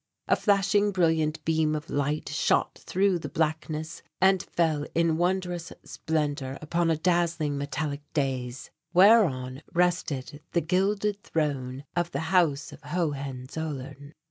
[0.27, 6.57] A flashing brilliant beam of light shot through the blackness and fell in wondrous splendour
[6.59, 14.15] upon a dazzling metallic dais, whereon rested the gilded throne of the House of Hohenzollern.